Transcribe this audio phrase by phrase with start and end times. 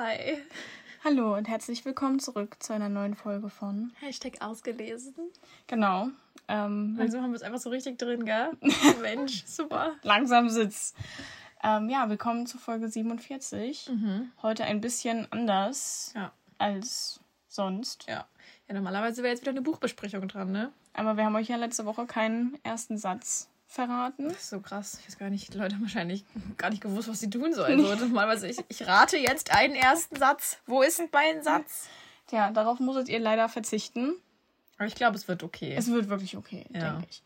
[0.00, 0.38] Hi.
[1.02, 5.12] Hallo und herzlich willkommen zurück zu einer neuen Folge von Hashtag ausgelesen.
[5.66, 6.10] Genau.
[6.46, 8.50] Ähm, Also haben wir es einfach so richtig drin, gell?
[9.02, 9.96] Mensch, super.
[10.02, 10.94] langsam sitzt.
[11.64, 13.90] Ähm, ja, willkommen zu Folge 47.
[14.40, 16.30] Heute ein bisschen anders Ja.
[16.58, 17.18] als
[17.48, 18.06] sonst.
[18.08, 18.24] Ja.
[18.68, 20.70] Ja, normalerweise wäre jetzt wieder eine Buchbesprechung dran, ne?
[20.92, 24.24] Aber wir haben euch ja letzte Woche keinen ersten Satz verraten.
[24.28, 24.98] Das ist so krass.
[25.00, 26.24] Ich weiß gar nicht, die Leute haben wahrscheinlich
[26.56, 27.80] gar nicht gewusst, was sie tun sollen.
[27.80, 30.58] So, normalerweise, ich, ich rate jetzt einen ersten Satz.
[30.66, 31.88] Wo ist mein Satz?
[32.30, 34.14] Ja, darauf musstet ihr leider verzichten.
[34.78, 35.74] Aber ich glaube, es wird okay.
[35.76, 36.92] Es wird wirklich okay, Ja.
[36.92, 37.22] denke ich.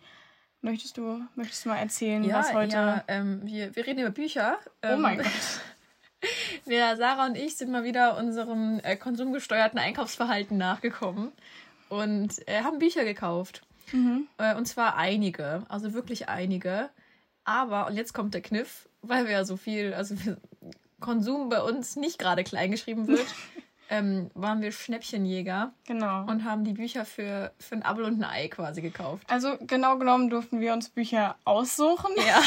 [0.65, 2.75] Möchtest du, möchtest du mal erzählen, ja, was heute.
[2.77, 4.59] ja ähm, wir, wir reden über Bücher.
[4.83, 5.27] Oh Ähm, mein Gott.
[6.65, 11.33] Wir, Sarah und ich, sind mal wieder unserem äh, konsumgesteuerten Einkaufsverhalten nachgekommen
[11.89, 13.63] und äh, haben Bücher gekauft.
[13.93, 14.27] Mhm.
[14.39, 16.91] Äh, und zwar einige, also wirklich einige.
[17.45, 20.15] Aber, und jetzt kommt der Kniff, weil wir ja so viel, also
[21.01, 23.27] Konsum bei uns nicht gerade klein geschrieben wird,
[23.91, 26.25] ähm, waren wir Schnäppchenjäger Genau.
[26.27, 29.25] und haben die Bücher für, für ein Apfel und ein Ei quasi gekauft.
[29.29, 32.13] Also genau genommen durften wir uns Bücher aussuchen.
[32.17, 32.41] Ja.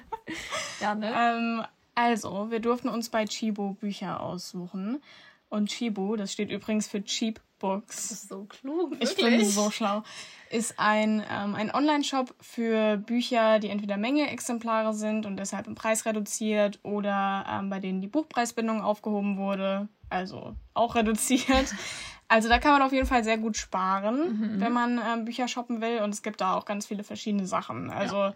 [0.80, 1.12] ja, ne?
[1.14, 1.64] Ähm,
[1.94, 5.00] also, wir durften uns bei Chibo Bücher aussuchen.
[5.48, 8.08] Und Chibo, das steht übrigens für Cheap Books.
[8.08, 8.92] Das ist so klug.
[9.00, 9.38] Ich wirklich.
[9.38, 10.02] bin so schlau.
[10.50, 16.04] Ist ein, ähm, ein Online-Shop für Bücher, die entweder Menge-Exemplare sind und deshalb im Preis
[16.04, 21.74] reduziert oder ähm, bei denen die Buchpreisbindung aufgehoben wurde, also auch reduziert.
[22.26, 25.82] Also da kann man auf jeden Fall sehr gut sparen, wenn man ähm, Bücher shoppen
[25.82, 26.00] will.
[26.00, 27.90] Und es gibt da auch ganz viele verschiedene Sachen.
[27.90, 28.32] Also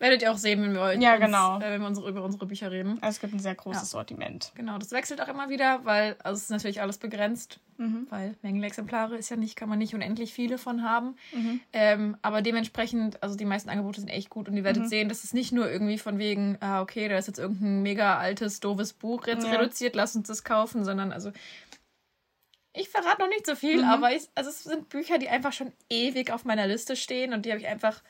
[0.00, 1.58] Werdet ihr auch sehen, wenn wir, euch Ja, uns, genau.
[1.58, 3.00] äh, wenn wir unsere, über unsere Bücher reden.
[3.02, 3.86] es gibt ein sehr großes Ja.
[3.86, 4.52] Sortiment.
[4.54, 8.06] Genau, das wechselt auch immer wieder, weil also es ist natürlich alles begrenzt, Mhm.
[8.10, 11.16] weil Mängelexemplare ist ja nicht, kann man nicht unendlich viele von haben.
[11.32, 11.60] Mhm.
[11.72, 14.88] Ähm, aber dementsprechend, also die meisten Angebote sind echt gut und ihr werdet Mhm.
[14.88, 18.18] sehen, dass es nicht nur irgendwie von wegen, ah, okay, da ist jetzt irgendein mega
[18.18, 19.50] altes, doofes Buch jetzt Ja.
[19.50, 21.32] reduziert, lass uns das kaufen, sondern also
[22.72, 23.88] ich verrate noch nicht so viel, Mhm.
[23.88, 27.44] aber ich, also es sind Bücher, die einfach schon ewig auf meiner Liste stehen und
[27.44, 28.00] die habe ich einfach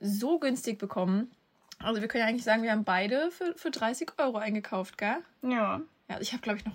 [0.00, 1.30] so günstig bekommen.
[1.78, 5.16] Also wir können ja eigentlich sagen, wir haben beide für, für 30 Euro eingekauft, gell?
[5.42, 5.80] Ja.
[6.08, 6.74] Ja, ich habe, glaube ich, noch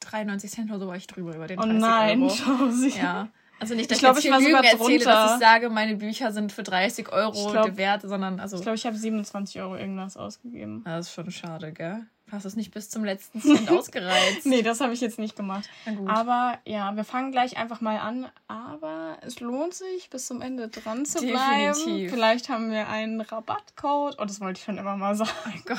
[0.00, 2.32] 93 Cent oder so war ich drüber über den Oh 30 nein, Euro.
[2.32, 2.98] Josie.
[2.98, 3.28] Ja.
[3.58, 5.34] Also nicht, dass Ich glaub, ich, ich jetzt war sogar erzähle, dass drunter.
[5.34, 8.76] ich sage, meine Bücher sind für 30 Euro Ich glaub- wert, sondern also Ich glaube,
[8.76, 10.84] ich habe 27 Euro irgendwas ausgegeben.
[10.86, 12.04] Ja, das ist schon schade, gell?
[12.32, 14.44] Hast du es nicht bis zum letzten Cent ausgereizt?
[14.44, 15.68] Nee, das habe ich jetzt nicht gemacht.
[15.86, 16.10] Na gut.
[16.10, 18.26] Aber ja, wir fangen gleich einfach mal an.
[18.48, 21.72] Aber es lohnt sich, bis zum Ende dran zu bleiben.
[21.74, 22.10] Definitiv.
[22.10, 24.16] Vielleicht haben wir einen Rabattcode.
[24.18, 25.30] Oh, das wollte ich schon immer mal sagen.
[25.46, 25.78] Oh Gott.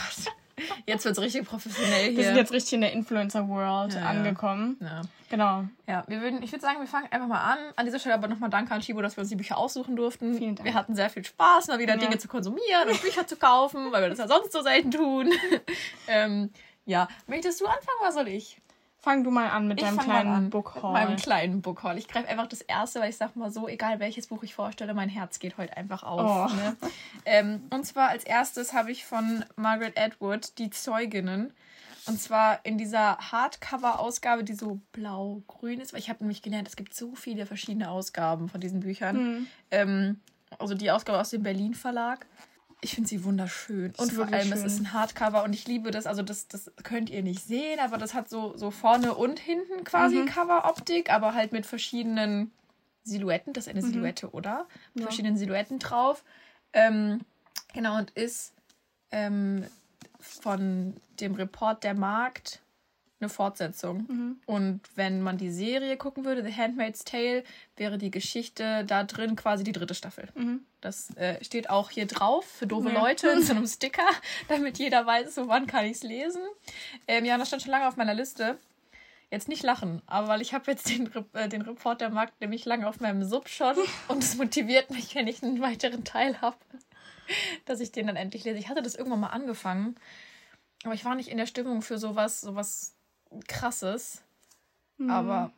[0.85, 2.17] Jetzt wird's richtig professionell hier.
[2.17, 4.77] Wir sind jetzt richtig in der Influencer-World Ja, angekommen.
[4.81, 5.01] ja.
[5.29, 5.65] Genau.
[5.87, 7.57] Ja, wir würden, ich würde sagen, wir fangen einfach mal an.
[7.75, 10.35] An dieser Stelle aber nochmal danke an Chibo, dass wir uns die Bücher aussuchen durften.
[10.37, 10.65] Vielen Dank.
[10.65, 11.99] Wir hatten sehr viel Spaß, mal wieder Ja.
[11.99, 15.31] Dinge zu konsumieren und Bücher zu kaufen, weil wir das ja sonst so selten tun.
[16.07, 16.49] ähm,
[16.85, 18.57] ja, möchtest du anfangen, was soll ich?
[19.07, 21.97] Fang du mal an mit Ich deinem kleinen an Book Mit meinem kleinen Bookhaul.
[21.97, 24.93] Ich greife einfach das erste, weil ich sag mal so, egal welches Buch ich vorstelle,
[24.93, 26.51] mein Herz geht heute einfach auf.
[26.51, 26.53] Oh.
[26.53, 26.75] Ne?
[27.23, 31.53] Ähm, und zwar als erstes habe ich von Margaret Atwood die Zeuginnen.
[32.05, 36.75] Und zwar in dieser Hardcover-Ausgabe, die so blau-grün ist, weil ich habe nämlich gelernt, es
[36.75, 39.15] gibt so viele verschiedene Ausgaben von diesen Büchern.
[39.15, 39.47] Hm.
[39.71, 40.19] Ähm,
[40.59, 42.25] also die Ausgabe aus dem Berlin Verlag.
[42.81, 43.93] Ich finde sie wunderschön.
[43.97, 44.67] Und vor allem, es schön.
[44.67, 46.05] ist ein Hardcover und ich liebe das.
[46.05, 49.83] Also, das, das könnt ihr nicht sehen, aber das hat so, so vorne und hinten
[49.83, 50.25] quasi Mhm.
[50.27, 52.51] Cover-Optik, aber halt mit verschiedenen
[53.03, 53.53] Silhouetten.
[53.53, 53.91] Das ist eine Mhm.
[53.93, 54.67] Silhouette, oder?
[54.93, 55.07] Mit Ja.
[55.07, 56.23] verschiedenen Silhouetten drauf.
[56.73, 57.21] Ähm,
[57.73, 58.53] genau, und ist
[59.11, 59.65] ähm,
[60.19, 62.61] von dem Report der Markt
[63.19, 64.05] eine Fortsetzung.
[64.07, 64.41] Mhm.
[64.45, 67.43] Und wenn man die Serie gucken würde, The Handmaid's Tale,
[67.75, 70.29] wäre die Geschichte da drin quasi die dritte Staffel.
[70.35, 70.61] Mhm.
[70.81, 72.99] Das äh, steht auch hier drauf für doofe Ja.
[73.01, 74.07] Leute in so einem Sticker,
[74.47, 76.41] damit jeder weiß, so wann kann ich es lesen.
[77.07, 78.57] Ähm, ja, das stand schon lange auf meiner Liste.
[79.29, 82.63] Jetzt nicht lachen, aber weil ich habe jetzt den, äh, den Report der Markt nämlich
[82.63, 83.75] lange auf meinem Sub schon
[84.07, 86.55] und es motiviert mich, wenn ich einen weiteren Teil habe,
[87.65, 88.57] dass ich den dann endlich lese.
[88.57, 89.95] Ich hatte das irgendwann mal angefangen,
[90.85, 92.96] aber ich war nicht in der Stimmung für sowas, sowas
[93.47, 94.23] krasses.
[94.97, 95.09] Mhm.
[95.09, 95.51] Aber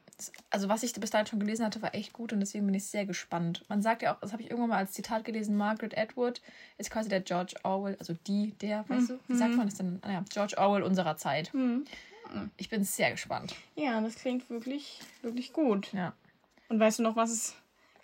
[0.49, 2.85] also was ich bis dahin schon gelesen hatte, war echt gut und deswegen bin ich
[2.85, 3.63] sehr gespannt.
[3.69, 6.41] Man sagt ja auch, das habe ich irgendwann mal als Zitat gelesen, Margaret Atwood
[6.77, 9.99] ist quasi der George Orwell, also die, der, weißt du, wie sagt man das denn?
[10.01, 11.53] Ah ja, George Orwell unserer Zeit.
[11.53, 11.85] Mhm.
[12.57, 13.55] Ich bin sehr gespannt.
[13.75, 15.91] Ja, das klingt wirklich, wirklich gut.
[15.93, 16.13] Ja.
[16.67, 17.55] Und weißt du noch, was es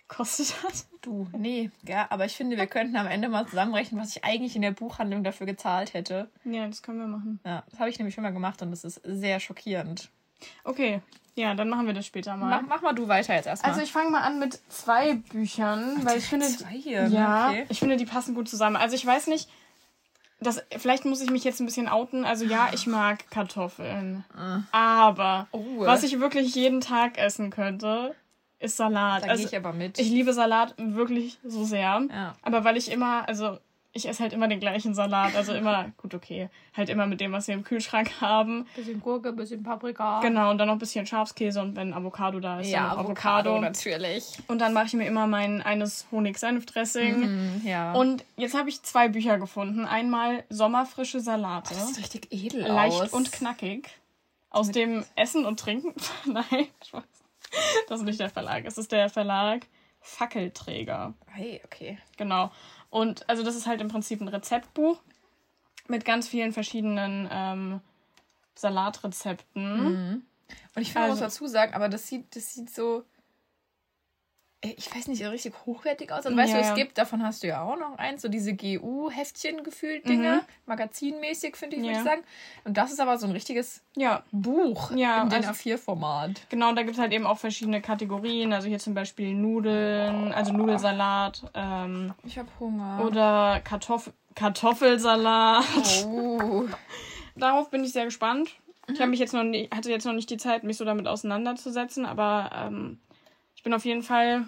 [0.08, 0.84] gekostet hat?
[1.02, 4.56] Du, nee, ja, aber ich finde, wir könnten am Ende mal zusammenrechnen, was ich eigentlich
[4.56, 6.28] in der Buchhandlung dafür gezahlt hätte.
[6.44, 7.40] Ja, das können wir machen.
[7.44, 10.10] Ja, das habe ich nämlich schon mal gemacht und das ist sehr schockierend.
[10.64, 11.00] Okay,
[11.34, 12.48] ja, dann machen wir das später mal.
[12.62, 13.72] Mach, mach mal du weiter jetzt erstmal.
[13.72, 17.14] Also ich fange mal an mit zwei Büchern, weil ich finde, zwei hier, ne?
[17.14, 17.66] ja, Okay.
[17.68, 18.76] ich finde, die passen gut zusammen.
[18.76, 19.48] Also ich weiß nicht,
[20.40, 22.24] das, vielleicht muss ich mich jetzt ein bisschen outen.
[22.26, 24.24] Also ja, ich mag Kartoffeln.
[24.72, 25.62] Aber Oh.
[25.80, 28.14] was ich wirklich jeden Tag essen könnte,
[28.58, 29.22] ist Salat.
[29.24, 29.98] Da also, gehe ich aber mit.
[29.98, 32.06] ich liebe Salat wirklich so sehr.
[32.10, 32.34] Ja.
[32.42, 33.58] Aber weil ich immer, also
[33.96, 35.34] ich esse halt immer den gleichen Salat.
[35.34, 36.50] Also immer, gut, okay.
[36.76, 38.66] Halt immer mit dem, was wir im Kühlschrank haben.
[38.76, 40.20] bisschen Gurke, bisschen Paprika.
[40.20, 43.50] Genau, und dann noch ein bisschen Schafskäse und wenn Avocado da ist, Ja, dann Avocado,
[43.52, 43.60] Avocado.
[43.60, 44.38] natürlich.
[44.48, 47.20] Und dann mache ich mir immer mein eines Honig-Senf-Dressing.
[47.20, 47.92] Mhm, ja.
[47.94, 49.86] Und jetzt habe ich zwei Bücher gefunden.
[49.86, 51.74] Einmal Sommerfrische Salate.
[51.74, 53.12] das sieht richtig edel leicht aus.
[53.12, 53.88] und knackig.
[54.50, 55.94] Aus dem Essen und Trinken.
[56.26, 57.02] Nein, Spaß.
[57.88, 58.64] Das ist nicht der Verlag.
[58.66, 59.66] Es ist der Verlag
[60.00, 61.14] Fackelträger.
[61.26, 61.98] Hey, okay.
[62.16, 62.50] Genau.
[62.90, 65.00] Und also das ist halt im Prinzip ein Rezeptbuch
[65.88, 67.80] mit ganz vielen verschiedenen ähm,
[68.54, 70.24] Salatrezepten.
[70.74, 73.04] Und ich muss Also- dazu sagen, aber das sieht, das sieht so,
[74.76, 76.26] ich weiß nicht, richtig hochwertig aus.
[76.26, 78.54] Also weißt Ja, du, es gibt, davon hast du ja auch noch eins, so diese
[78.54, 81.94] GU-Heftchen gefühlt Dinge, magazinmäßig, finde ich, würde Mhm.
[81.94, 82.00] Ja.
[82.02, 82.22] ich sagen.
[82.64, 86.42] Und das ist aber so ein richtiges Ja, Buch Ja, DIN also- A4-Format.
[86.48, 86.72] genau.
[86.72, 88.52] Da gibt es halt eben auch verschiedene Kategorien.
[88.52, 93.02] Also hier zum Beispiel Nudeln, also Nudelsalat ähm, Ich habe Hunger.
[93.04, 95.64] oder Kartoff Kartoffelsalat.
[96.06, 96.64] Oh.
[97.36, 98.50] Darauf bin ich sehr gespannt.
[98.88, 99.00] Ich Mhm.
[99.00, 102.06] habe mich jetzt noch nie, hatte jetzt noch nicht die Zeit, mich so damit auseinanderzusetzen,
[102.06, 102.98] aber ähm,
[103.56, 104.44] ich bin auf jeden Fall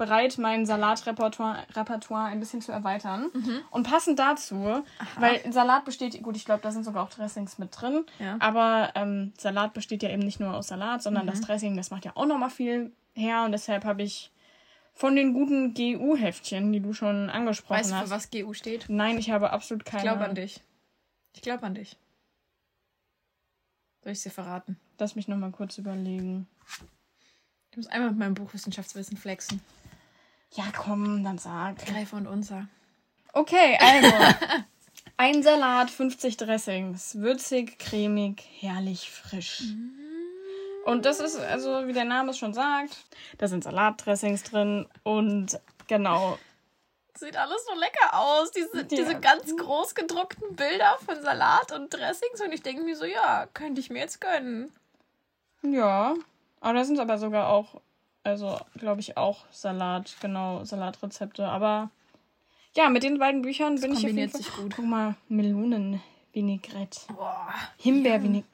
[0.00, 3.26] bereit, mein Salatrepertoire Repertoire ein bisschen zu erweitern.
[3.32, 3.60] Mhm.
[3.70, 4.82] Und passend dazu,
[5.18, 8.36] weil Salat besteht, gut, ich glaube, da sind sogar auch Dressings mit drin, Ja.
[8.40, 11.30] aber ähm, Salat besteht ja eben nicht nur aus Salat, sondern Mhm.
[11.30, 14.32] das Dressing, das macht ja auch nochmal viel her und deshalb habe ich
[14.94, 18.04] von den guten GU-Heftchen, die du schon angesprochen Weißt du, hast.
[18.08, 18.86] für was GU steht?
[18.88, 20.60] Nein, ich habe absolut keine Ich glaube an dich.
[21.34, 21.96] Ich glaube an dich.
[24.02, 24.78] Soll ich es dir verraten?
[24.98, 26.48] Lass mich nochmal kurz überlegen.
[27.70, 29.60] Ich muss einmal mit meinem Buch Wissenschaftswissen flexen.
[30.54, 31.84] Ja, komm, dann sag.
[31.86, 32.66] Greifer und unser.
[33.32, 34.10] Okay, also.
[35.16, 37.16] Ein Salat, 50 Dressings.
[37.16, 39.62] Würzig, cremig, herrlich frisch.
[40.84, 43.04] Und das ist, also wie der Name es schon sagt,
[43.38, 46.38] da sind Salatdressings drin und genau.
[47.18, 48.50] Sieht alles so lecker aus.
[48.52, 52.40] Diese, diese ganz groß gedruckten Bilder von Salat und Dressings.
[52.40, 54.72] Und ich denke mir so, ja, könnte ich mir jetzt gönnen.
[55.62, 56.14] Ja,
[56.60, 57.82] aber da sind aber sogar auch,
[58.24, 61.46] also glaube ich auch Salat, genau, Salatrezepte.
[61.46, 61.90] Aber
[62.76, 64.40] ja, mit den beiden Büchern bin ich auf jeden kombiniert Fall.
[64.42, 64.72] sich gut.
[64.76, 67.48] Guck mal, Melonenvinaigrette, Boah.
[67.78, 68.46] Himbeervinaigrette,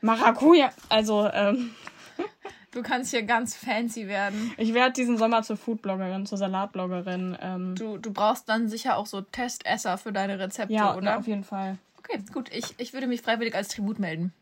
[0.00, 0.70] Maracuja.
[0.88, 1.74] Also, ähm,
[2.70, 4.52] Du kannst hier ganz fancy werden.
[4.58, 7.36] Ich werde diesen Sommer zur Foodbloggerin, zur Salatbloggerin.
[7.40, 11.00] Ähm, Du, du brauchst dann sicher auch so Testesser für deine Rezepte, ja, oder?
[11.00, 11.78] na, auf jeden Fall.
[11.98, 12.50] Okay, gut.
[12.54, 14.34] Ich, ich würde mich freiwillig als Tribut melden.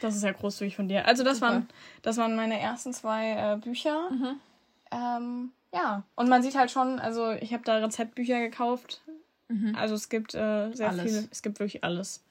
[0.00, 1.06] Das ist ja großzügig von dir.
[1.06, 1.52] Also das Super.
[1.52, 1.68] waren,
[2.02, 4.10] das waren meine ersten zwei äh, Bücher.
[4.10, 4.40] Mhm.
[4.90, 9.02] Ähm, ja, und man sieht halt schon, also ich habe da Rezeptbücher gekauft.
[9.76, 11.02] Also es gibt äh, sehr Alles.
[11.02, 12.22] viel, es gibt wirklich alles.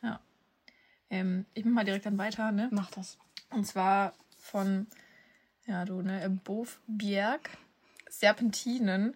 [1.10, 2.70] Ähm, ich mach mal direkt dann weiter, ne?
[2.72, 3.18] Mach das.
[3.50, 4.88] Und zwar von,
[5.66, 7.50] ja, du, ne, Bof Bjerg,
[8.10, 9.16] Serpentinen,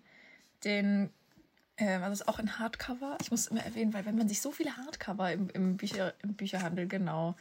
[0.63, 1.09] den,
[1.77, 3.17] ähm, also ist auch in Hardcover.
[3.21, 6.33] Ich muss immer erwähnen, weil wenn man sich so viele Hardcover im, im, Bücher, im
[6.33, 7.35] Bücherhandel, genau,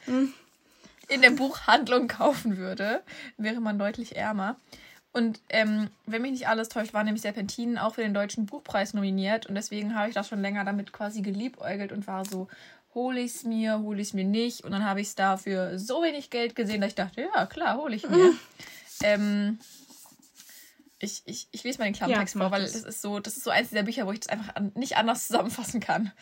[1.11, 3.03] in der Buchhandlung kaufen würde,
[3.37, 4.57] wäre man deutlich ärmer.
[5.13, 8.95] Und ähm, wenn mich nicht alles täuscht, war nämlich Serpentinen auch für den Deutschen Buchpreis
[8.95, 9.47] nominiert.
[9.47, 12.47] Und deswegen habe ich das schon länger damit quasi geliebäugelt und war so,
[12.95, 14.63] hole ich es mir, hole ich es mir nicht.
[14.63, 17.77] Und dann habe ich es dafür so wenig Geld gesehen, dass ich dachte, ja, klar,
[17.77, 18.33] hole ich mir.
[19.03, 19.59] ähm,
[21.01, 22.73] ich, ich, ich lese mal den Klammtext Ja, vor, weil das.
[22.73, 24.97] das ist so, das ist so eins dieser Bücher, wo ich das einfach an, nicht
[24.97, 26.13] anders zusammenfassen kann.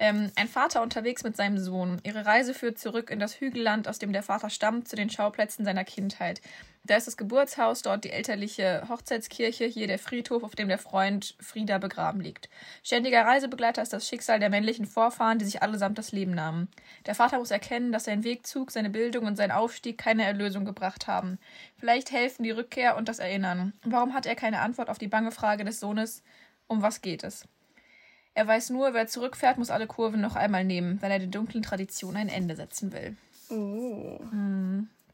[0.00, 2.00] Ähm, ein Vater unterwegs mit seinem Sohn.
[2.04, 5.64] Ihre Reise führt zurück in das Hügelland, aus dem der Vater stammt, zu den Schauplätzen
[5.64, 6.40] seiner Kindheit.
[6.84, 11.36] Da ist das Geburtshaus, dort die elterliche Hochzeitskirche, hier der Friedhof, auf dem der Freund
[11.40, 12.48] Frieda begraben liegt.
[12.84, 16.68] Ständiger Reisebegleiter ist das Schicksal der männlichen Vorfahren, die sich allesamt das Leben nahmen.
[17.04, 21.08] Der Vater muss erkennen, dass sein Wegzug, seine Bildung und sein Aufstieg keine Erlösung gebracht
[21.08, 21.38] haben.
[21.76, 23.74] Vielleicht helfen die Rückkehr und das Erinnern.
[23.84, 26.22] Warum hat er keine Antwort auf die bange Frage des Sohnes,
[26.68, 27.48] um was geht es?
[28.38, 31.60] Er weiß nur, wer zurückfährt, muss alle Kurven noch einmal nehmen, weil er der dunklen
[31.64, 33.16] Tradition ein Ende setzen will.
[33.50, 34.20] Oh.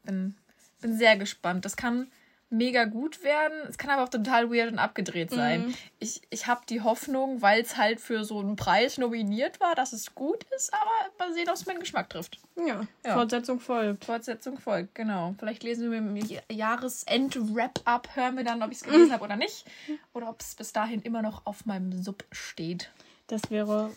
[0.03, 0.35] Bin,
[0.79, 1.65] bin sehr gespannt.
[1.65, 2.05] Das kann
[2.51, 3.57] mega gut werden.
[3.67, 5.73] Es kann aber auch total weird und abgedreht sein.
[5.97, 9.91] Ich, ich habe die Hoffnung, weil es halt für so einen Preis nominiert war, dass
[9.91, 12.37] es gut ist, aber mal sehen, ob es meinen Geschmack trifft.
[12.55, 13.13] Ja, Ja.
[13.15, 14.05] Fortsetzung folgt.
[14.05, 15.33] Fortsetzung folgt, genau.
[15.39, 19.35] Vielleicht lesen wir im Ja- Jahresend-Wrap-Up, hören wir dann, ob ich es gelesen habe oder
[19.35, 19.65] nicht.
[20.13, 22.91] Oder ob es bis dahin immer noch auf meinem Sub steht.
[23.27, 23.91] Das wäre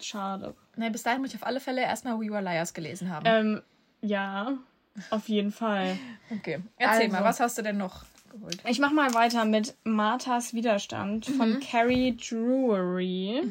[0.00, 0.54] schade.
[0.76, 3.24] Nein, bis dahin muss ich auf alle Fälle erstmal We Were Liars gelesen haben.
[3.26, 3.62] Ähm,
[4.00, 4.58] ja,
[5.10, 5.98] auf jeden Fall.
[6.30, 8.58] okay, erzähl also- mal, was hast du denn noch geholt?
[8.66, 13.42] Ich mach mal weiter mit Marthas Widerstand von Carrie Drury.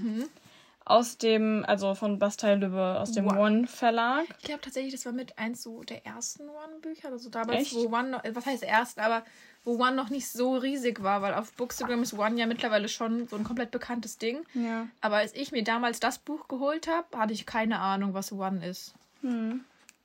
[0.85, 3.37] Aus dem, also von Bastei Lübbe, aus dem Wow.
[3.37, 4.25] One Verlag.
[4.39, 7.09] Ich glaube tatsächlich, das war mit eins so der ersten One-Bücher.
[7.09, 7.75] Also damals, Echt?
[7.75, 9.23] wo One, noch, was heißt erst, aber
[9.63, 13.27] wo One noch nicht so riesig war, weil auf Bookstagram ist One ja mittlerweile schon
[13.29, 14.43] so ein komplett bekanntes Ding.
[14.53, 14.87] Ja.
[14.99, 18.65] Aber als ich mir damals das Buch geholt habe, hatte ich keine Ahnung, was One
[18.65, 18.93] ist.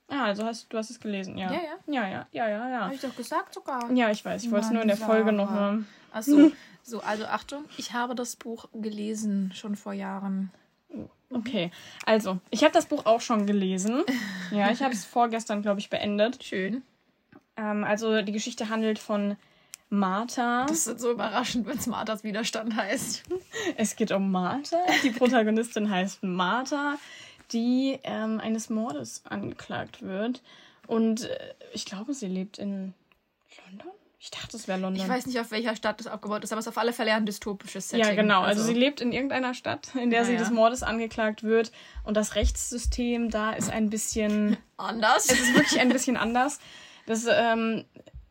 [0.07, 1.51] Ah, also hast du hast es gelesen, ja.
[1.51, 2.79] Ja, Ja, ja, ja, ja, ja.
[2.85, 3.91] Habe ich doch gesagt sogar.
[3.91, 4.43] Ja, ich weiß.
[4.43, 5.83] Ich wollte es nur in der Folge nochmal.
[6.11, 6.51] Achso.
[6.81, 10.49] So, also Achtung, ich habe das Buch gelesen, schon vor Jahren.
[11.31, 11.69] Okay,
[12.05, 14.03] also, ich habe das Buch auch schon gelesen.
[14.51, 16.43] Ja, ich habe es vorgestern, glaube ich, beendet.
[16.43, 16.81] Schön.
[17.55, 19.37] Ähm, also, die Geschichte handelt von
[19.89, 20.65] Martha.
[20.67, 23.23] Das ist so überraschend, wenn es Marthas Widerstand heißt.
[23.75, 24.77] Es geht um Martha.
[25.03, 26.97] Die Protagonistin heißt Martha,
[27.51, 30.41] die ähm, eines Mordes angeklagt wird.
[30.87, 32.93] Und äh, ich glaube, sie lebt in
[33.65, 33.91] London.
[34.21, 35.01] Ich dachte, es wäre London.
[35.01, 37.13] Ich weiß nicht, auf welcher Stadt das aufgebaut ist, aber es ist auf alle Fälle
[37.13, 38.05] ein dystopisches Setting.
[38.05, 38.41] Ja, genau.
[38.41, 40.39] Also, sie lebt in irgendeiner Stadt, in der Ja, sie ja.
[40.39, 41.71] des Mordes angeklagt wird.
[42.03, 44.57] Und das Rechtssystem da ist ein bisschen.
[44.77, 45.25] anders.
[45.29, 46.59] Es ist wirklich ein bisschen anders.
[47.05, 47.85] Das ähm,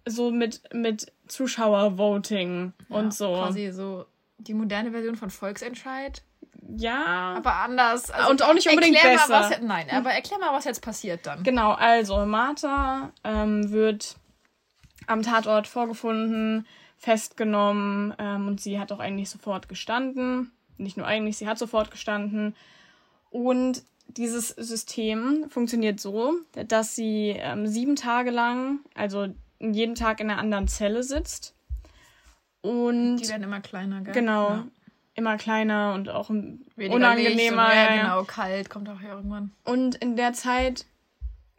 [0.07, 3.33] so mit, mit Zuschauervoting und so.
[3.33, 4.05] Quasi so
[4.39, 6.23] die moderne Version von Volksentscheid,
[6.77, 7.35] Ja.
[7.37, 8.11] aber anders.
[8.11, 9.29] Also Und auch nicht unbedingt erklär besser.
[9.41, 11.43] Mal, was, nein, aber erklär mal, was jetzt passiert dann.
[11.43, 14.17] Genau, also Martha ähm, wird
[15.09, 20.51] am Tatort vorgefunden, festgenommen ähm, und sie hat auch eigentlich sofort gestanden.
[20.77, 22.55] Nicht nur eigentlich, sie hat sofort gestanden.
[23.31, 26.35] Und dieses System funktioniert so,
[26.69, 29.29] dass sie ähm, sieben Tage lang, also
[29.61, 31.55] jeden Tag in einer anderen Zelle sitzt.
[32.61, 34.15] Und Die werden immer kleiner, gell?
[34.15, 34.67] genau, Ja.
[35.15, 37.67] immer kleiner und auch Weniger Licht unangenehmer.
[37.67, 38.03] und, ja, ja, ja.
[38.03, 39.53] genau, kalt, kommt auch irgendwann.
[39.65, 40.87] Und in der Zeit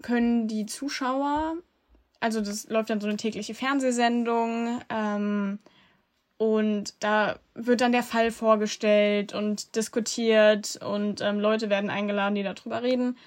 [0.02, 1.56] können die Zuschauer,
[2.20, 5.60] also das läuft dann so eine tägliche Fernsehsendung, ähm,
[6.40, 12.44] und da wird dann der Fall vorgestellt und diskutiert und ähm, Leute werden eingeladen, die
[12.44, 13.18] darüber reden.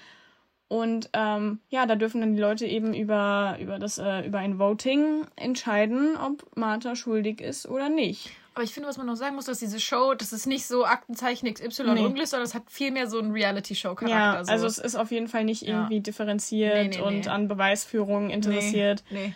[0.67, 4.57] Und ähm, ja, da dürfen dann die Leute eben über, über, das, äh, über ein
[4.57, 8.31] Voting entscheiden, ob Martha schuldig ist oder nicht.
[8.55, 10.85] Aber ich finde, was man noch sagen muss, dass diese Show, das ist nicht so
[10.85, 11.89] Aktenzeichen XY Nee.
[12.01, 14.37] unglücklich, sondern es hat viel mehr so einen Reality-Show-Charakter.
[14.37, 14.51] Ja, so.
[14.51, 15.69] also es ist auf jeden Fall nicht Ja.
[15.79, 19.03] irgendwie differenziert Nee, nee, und an Beweisführung interessiert.
[19.09, 19.33] Nee.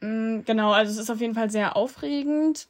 [0.00, 2.66] Mm, Genau, also es ist auf jeden Fall sehr aufregend.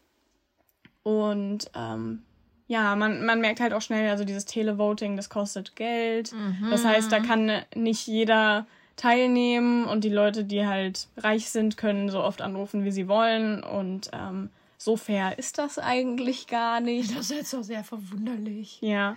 [1.02, 2.22] Und ähm,
[2.68, 6.32] ja, man, man merkt halt auch schnell, also dieses Televoting, das kostet Geld.
[6.70, 12.08] Das heißt, da kann nicht jeder teilnehmen und die Leute, die halt reich sind, können
[12.08, 13.62] so oft anrufen, wie sie wollen.
[13.64, 14.50] Und ähm,
[14.82, 17.10] so fair ist das eigentlich gar nicht.
[17.10, 18.78] Das ist jetzt doch sehr verwunderlich.
[18.80, 19.16] Ja.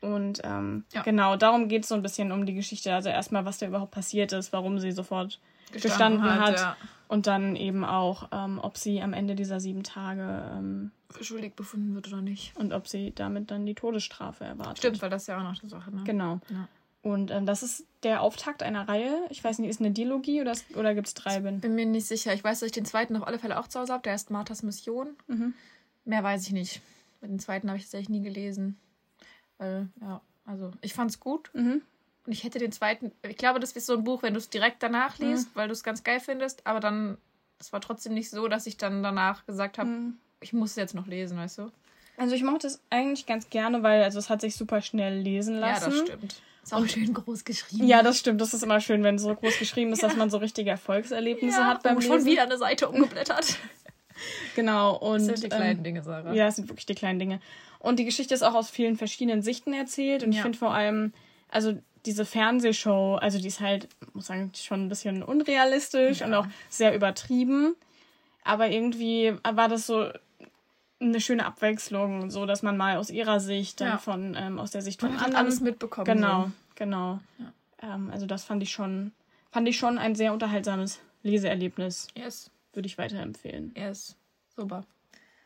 [0.00, 1.02] Und ähm, Ja.
[1.02, 2.94] genau, darum geht es so ein bisschen um die Geschichte.
[2.94, 5.40] Also erstmal, was da überhaupt passiert ist, warum sie sofort
[5.72, 6.56] Gestanden gestanden, hat, hat.
[6.60, 6.76] ja.
[7.08, 11.56] Und dann eben auch, ähm, ob sie am Ende dieser sieben Tage ähm, Für schuldig
[11.56, 12.54] befunden wird oder nicht.
[12.56, 14.78] und ob sie damit dann die Todesstrafe erwartet.
[14.78, 16.02] Stimmt, weil das ja auch noch die Sache, ne?
[16.04, 16.40] Genau.
[16.50, 16.68] Ja.
[17.02, 19.26] Und ähm, das ist der Auftakt einer Reihe.
[19.30, 21.60] Ich weiß nicht, ist eine Dialogie oder, oder gibt es drei Bände?
[21.60, 22.34] Bin mir nicht sicher.
[22.34, 24.02] Ich weiß, dass ich den zweiten auf alle Fälle auch zu Hause habe.
[24.02, 25.16] Der heißt Marthas Mission.
[25.28, 25.54] Mhm.
[26.04, 26.80] Mehr weiß ich nicht.
[27.22, 28.76] Den zweiten habe ich tatsächlich nie gelesen.
[29.58, 31.50] Weil, ja, also ich fand's gut.
[31.54, 31.82] Mhm.
[32.26, 33.12] Und ich hätte den zweiten.
[33.22, 35.26] Ich glaube, das ist so ein Buch, wenn du es direkt danach Mhm.
[35.30, 36.66] liest, weil du es ganz geil findest.
[36.66, 37.16] Aber dann,
[37.58, 40.18] es war trotzdem nicht so, dass ich dann danach gesagt habe, Mhm.
[40.40, 41.70] ich muss es jetzt noch lesen, weißt du?
[42.16, 45.54] Also ich mochte es eigentlich ganz gerne, weil also es hat sich super schnell lesen
[45.56, 45.90] lassen.
[45.92, 46.42] Ja, das stimmt.
[46.68, 47.86] Ist auch schön groß geschrieben.
[47.86, 48.40] Ja, das stimmt.
[48.40, 51.82] Das ist immer schön, wenn so groß geschrieben ist, dass man so richtige Erfolgserlebnisse hat
[51.82, 52.12] beim oh, Lesen.
[52.12, 53.56] schon wieder eine Seite umgeblättert.
[54.56, 54.96] Genau.
[54.96, 56.32] Und, Das sind die kleinen ähm, Dinge, Sarah.
[56.34, 57.40] Ja, es sind wirklich die kleinen Dinge.
[57.78, 60.24] Und die Geschichte ist auch aus vielen verschiedenen Sichten erzählt.
[60.24, 60.42] Und ich Ja.
[60.42, 61.12] finde vor allem,
[61.48, 66.26] also diese Fernsehshow, also die ist halt, muss sagen, schon ein bisschen unrealistisch Ja.
[66.26, 67.76] und auch sehr übertrieben.
[68.42, 70.08] Aber irgendwie war das so
[71.00, 73.98] eine schöne Abwechslung, so dass man mal aus ihrer Sicht, dann Ja.
[73.98, 76.04] von ähm, aus der Sicht von Man hat anderen alles mitbekommen.
[76.06, 76.52] Genau, So.
[76.74, 77.20] genau.
[77.80, 79.12] Ähm, also das fand ich schon,
[79.50, 82.08] fand ich schon ein sehr unterhaltsames Leseerlebnis.
[82.16, 83.72] Yes, Würde ich weiterempfehlen.
[83.76, 84.16] yes.
[84.56, 84.84] Super.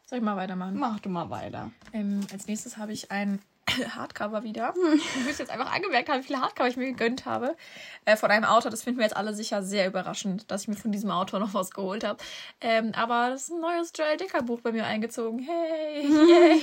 [0.07, 0.79] Soll ich mal weitermachen?
[0.79, 1.71] Mach du mal weiter.
[1.93, 3.41] Ähm, als nächstes habe ich ein
[3.97, 4.75] Hardcover wieder.
[4.75, 7.57] Du wirst jetzt einfach angemerkt haben, wie viele Hardcover ich mir gegönnt habe.
[8.04, 10.76] Äh, von einem Autor, das finden wir jetzt alle sicher sehr überraschend, dass ich mir
[10.76, 12.23] von diesem Autor noch was geholt habe.
[12.61, 15.38] Ähm, aber das ist ein neues Joel Dicker Buch bei mir eingezogen.
[15.40, 16.62] Hey, yay.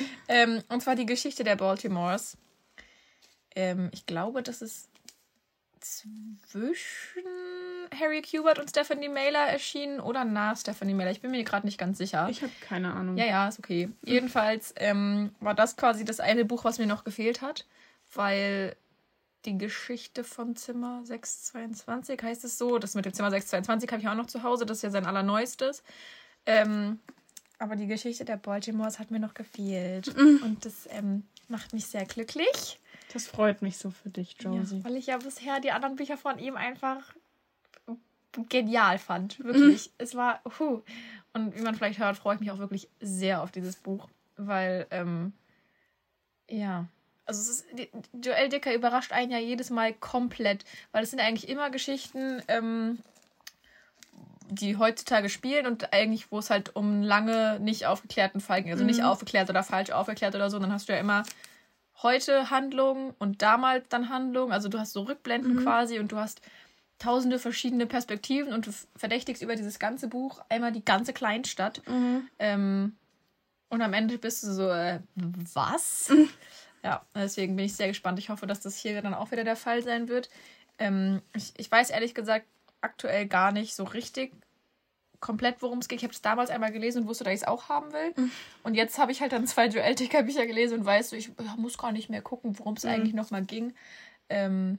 [0.28, 2.36] ähm, und zwar die Geschichte der Baltimores.
[3.54, 4.88] Ähm, ich glaube, das ist
[5.80, 7.22] zwischen
[7.98, 11.10] Harry Kubert und Stephanie Mailer erschienen oder nach Stephanie Mailer.
[11.10, 12.28] Ich bin mir gerade nicht ganz sicher.
[12.30, 13.16] Ich habe keine Ahnung.
[13.16, 13.90] Ja, ja, ist okay.
[14.02, 17.66] Jedenfalls ähm, war das quasi das eine Buch, was mir noch gefehlt hat,
[18.14, 18.76] weil
[19.44, 22.78] die Geschichte von Zimmer 622 heißt es so.
[22.78, 25.06] Das mit dem Zimmer 622 habe ich auch noch zu Hause, das ist ja sein
[25.06, 25.82] allerneuestes.
[26.46, 27.00] Ähm,
[27.58, 30.08] aber die Geschichte der Baltimores hat mir noch gefehlt.
[30.16, 32.78] Und das ähm, macht mich sehr glücklich.
[33.12, 34.78] Das freut mich so für dich, Josie.
[34.78, 37.14] Ja, weil ich ja bisher die anderen Bücher von ihm einfach
[38.48, 39.42] genial fand.
[39.42, 39.90] Wirklich.
[39.98, 40.82] es war, huh.
[41.32, 44.86] Und wie man vielleicht hört, freue ich mich auch wirklich sehr auf dieses Buch, weil,
[44.90, 45.32] ähm,
[46.48, 46.86] ja.
[47.26, 51.20] Also es ist, die, Joel Dicker überrascht einen ja jedes Mal komplett, weil es sind
[51.20, 52.98] eigentlich immer Geschichten, ähm,
[54.48, 58.72] die heutzutage spielen und eigentlich, wo es halt um lange nicht aufgeklärten Fall ging.
[58.72, 58.90] Also mhm.
[58.90, 60.58] nicht aufgeklärt oder falsch aufgeklärt oder so.
[60.58, 61.24] Dann hast du ja immer
[62.02, 64.52] heute Handlungen und damals dann Handlungen.
[64.52, 65.62] Also du hast so Rückblenden mhm.
[65.62, 66.40] quasi und du hast
[66.98, 71.82] tausende verschiedene Perspektiven und du verdächtigst über dieses ganze Buch einmal die ganze Kleinstadt.
[71.86, 72.28] Mhm.
[72.38, 72.96] Ähm,
[73.68, 76.08] und am Ende bist du so, äh, was?
[76.10, 76.28] Mhm.
[76.84, 78.20] Ja, deswegen bin ich sehr gespannt.
[78.20, 80.30] Ich hoffe, dass das hier dann auch wieder der Fall sein wird.
[80.78, 82.46] Ähm, ich, ich weiß ehrlich gesagt
[82.80, 84.32] aktuell gar nicht so richtig
[85.18, 85.98] komplett, worum es geht.
[85.98, 88.12] Ich habe es damals einmal gelesen und wusste, dass ich es auch haben will.
[88.16, 88.30] Mhm.
[88.62, 92.08] Und jetzt habe ich halt dann zwei Joel-Ticker-Bücher gelesen und weiß, ich muss gar nicht
[92.08, 92.90] mehr gucken, worum es mhm.
[92.90, 93.74] eigentlich nochmal ging.
[94.28, 94.78] Ähm,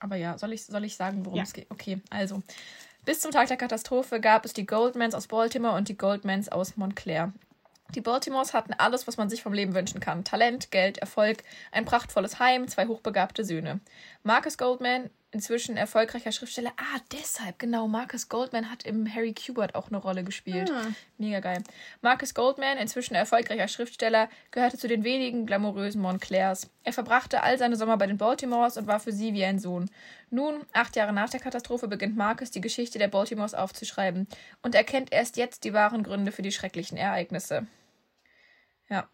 [0.00, 1.44] aber ja, soll ich, soll ich sagen, worum ja.
[1.44, 1.70] es geht?
[1.70, 2.42] Okay, also.
[3.04, 6.76] Bis zum Tag der Katastrophe gab es die Goldmans aus Baltimore und die Goldmans aus
[6.76, 7.32] Montclair.
[7.94, 10.24] Die Baltimores hatten alles, was man sich vom Leben wünschen kann.
[10.24, 13.80] Talent, Geld, Erfolg, ein prachtvolles Heim, zwei hochbegabte Söhne.
[14.24, 16.72] Marcus Goldman inzwischen erfolgreicher Schriftsteller.
[16.76, 17.86] Ah, deshalb, genau.
[17.86, 20.70] Marcus Goldman hat im Harry Kubert auch eine Rolle gespielt.
[20.70, 20.86] Ah.
[21.18, 21.62] Mega geil.
[22.00, 26.70] Marcus Goldman, inzwischen erfolgreicher Schriftsteller, gehörte zu den wenigen glamourösen Montclairs.
[26.82, 29.90] Er verbrachte all seine Sommer bei den Baltimores und war für sie wie ein Sohn.
[30.30, 34.26] Nun, acht Jahre nach der Katastrophe, beginnt Marcus die Geschichte der Baltimores aufzuschreiben
[34.62, 37.66] und erkennt erst jetzt die wahren Gründe für die schrecklichen Ereignisse.
[38.88, 39.08] Ja,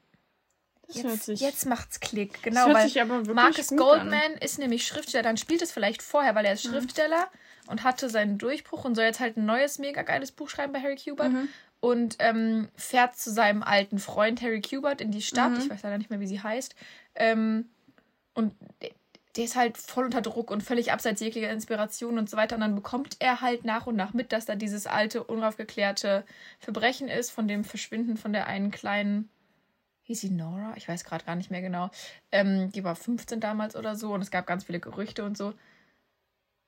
[0.86, 2.72] das jetzt, sich, jetzt macht's Klick, genau.
[2.72, 4.38] weil Marcus Goldman an.
[4.40, 6.70] ist nämlich Schriftsteller, dann spielt es vielleicht vorher, weil er ist mhm.
[6.70, 7.28] Schriftsteller
[7.66, 10.80] und hatte seinen Durchbruch und soll jetzt halt ein neues, mega geiles Buch schreiben bei
[10.80, 11.32] Harry Kubert.
[11.32, 11.48] Mhm.
[11.80, 15.50] Und ähm, fährt zu seinem alten Freund Harry Kubert in die Stadt.
[15.50, 15.58] Mhm.
[15.58, 16.74] Ich weiß leider nicht mehr, wie sie heißt.
[17.14, 17.68] Ähm,
[18.32, 18.54] und
[19.36, 22.54] der ist halt voll unter Druck und völlig abseits jeglicher Inspiration und so weiter.
[22.54, 26.24] Und dann bekommt er halt nach und nach mit, dass da dieses alte, unaufgeklärte
[26.60, 29.28] Verbrechen ist, von dem Verschwinden von der einen kleinen
[30.04, 30.74] hieß sie Nora?
[30.76, 31.90] Ich weiß gerade gar nicht mehr genau.
[32.32, 35.48] Ähm, die war 15 damals oder so und es gab ganz viele Gerüchte und so.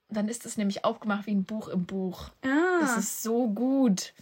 [0.09, 2.31] Und dann ist es nämlich aufgemacht wie ein Buch im Buch.
[2.43, 2.81] Ah.
[2.81, 4.13] Das ist so gut.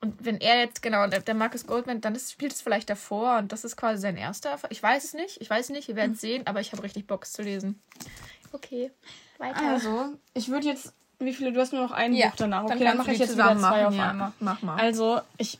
[0.00, 3.52] Und wenn er jetzt, genau, der Marcus Goldman, dann ist, spielt es vielleicht davor und
[3.52, 4.58] das ist quasi sein erster.
[4.70, 6.28] Ich weiß es nicht, ich weiß nicht, wir werden es hm.
[6.28, 7.80] sehen, aber ich habe richtig Bock, es zu lesen.
[8.52, 8.90] Okay,
[9.38, 9.60] weiter.
[9.60, 12.64] Also, ich würde jetzt, wie viele, du hast nur noch ein ja, Buch danach.
[12.64, 14.32] Okay, dann, dann mache ich jetzt wieder zwei auf ja, einmal.
[14.40, 14.76] Mach mal.
[14.76, 15.58] Also, ich.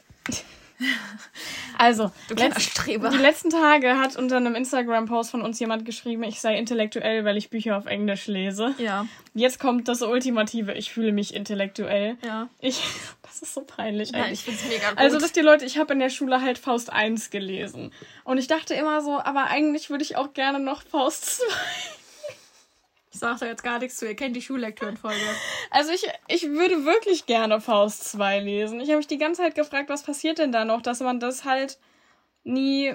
[1.78, 6.40] Also, du letzt, die letzten Tage hat unter einem Instagram-Post von uns jemand geschrieben, ich
[6.40, 8.72] sei intellektuell, weil ich Bücher auf Englisch lese.
[8.78, 9.06] Ja.
[9.34, 12.18] Jetzt kommt das Ultimative, ich fühle mich intellektuell.
[12.24, 12.48] Ja.
[12.60, 12.80] Ich,
[13.22, 14.40] das ist so peinlich Nein, eigentlich.
[14.40, 14.98] ich find's mega gut.
[14.98, 17.92] Also, dass die Leute, ich habe in der Schule halt Faust 1 gelesen.
[18.22, 21.44] Und ich dachte immer so, aber eigentlich würde ich auch gerne noch Faust 2
[23.12, 25.20] ich sage da jetzt gar nichts zu, ihr kennt die Schullektürenfolge.
[25.70, 28.80] Also ich, ich würde wirklich gerne Faust 2 lesen.
[28.80, 31.44] Ich habe mich die ganze Zeit gefragt, was passiert denn da noch, dass man das
[31.44, 31.78] halt
[32.44, 32.94] nie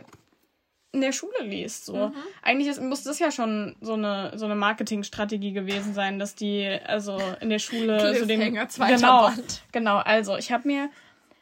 [0.91, 1.86] in der Schule liest.
[1.86, 2.08] So.
[2.08, 2.13] Mhm.
[2.41, 6.67] Eigentlich ist, muss das ja schon so eine, so eine Marketingstrategie gewesen sein, dass die
[6.86, 9.63] also in der Schule so den genau, Band.
[9.71, 9.97] genau.
[9.97, 10.89] Also ich habe mir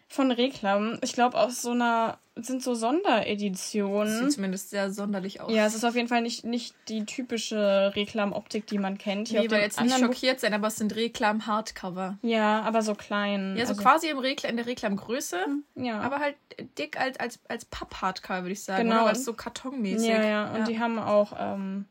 [0.09, 4.23] von Reklam, ich glaube aus so einer sind so Sondereditionen.
[4.23, 5.53] Sieht zumindest sehr sonderlich aus.
[5.53, 9.29] Ja, es ist auf jeden Fall nicht, nicht die typische Reklamoptik, die man kennt.
[9.29, 12.17] Hier nee, weil jetzt nicht schockiert sein, aber es sind Reklam-Hardcover.
[12.21, 13.55] Ja, aber so klein.
[13.57, 15.37] Ja, so also quasi im Reklam, in der Reklamgröße.
[15.45, 16.01] Hm, ja.
[16.01, 16.35] Aber halt
[16.77, 18.89] dick als, als, als Papp-Hardcover, würde ich sagen.
[18.89, 19.03] Genau.
[19.03, 19.13] Oder?
[19.13, 20.09] Es so kartonmäßig.
[20.09, 20.51] Ja, ja.
[20.51, 20.65] Und ja.
[20.65, 21.85] die haben auch ähm,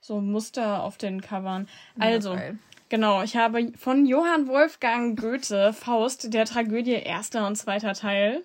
[0.00, 1.68] so Muster auf den Covern.
[1.98, 2.34] Also.
[2.34, 2.52] Ja,
[2.90, 8.42] Genau, ich habe von Johann Wolfgang Goethe Faust, der Tragödie erster und zweiter Teil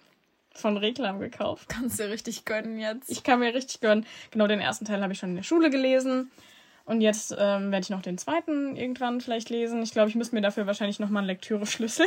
[0.58, 1.70] von Reklam gekauft.
[1.70, 3.10] Kannst du richtig gönnen jetzt.
[3.10, 4.06] Ich kann mir richtig gönnen.
[4.32, 6.32] Genau, den ersten Teil habe ich schon in der Schule gelesen.
[6.86, 9.82] Und jetzt ähm, werde ich noch den zweiten irgendwann vielleicht lesen.
[9.82, 12.06] Ich glaube, ich müsste mir dafür wahrscheinlich nochmal einen Lektüre-Schlüssel